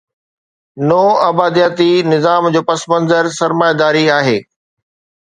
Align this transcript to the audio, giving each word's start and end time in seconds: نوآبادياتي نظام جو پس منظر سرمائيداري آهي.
نوآبادياتي 0.87 1.89
نظام 2.13 2.43
جو 2.55 2.61
پس 2.71 2.81
منظر 2.91 3.23
سرمائيداري 3.41 4.05
آهي. 4.17 4.39